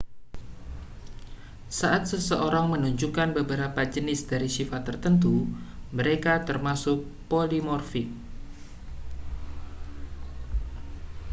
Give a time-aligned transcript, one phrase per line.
[1.79, 5.35] saat seseorang menunjukkan beberapa jenis dari sifat tertentu
[5.99, 6.97] mereka termasuk
[7.29, 8.09] polimorfik